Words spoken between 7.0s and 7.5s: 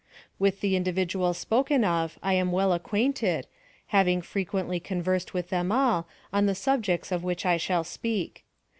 of which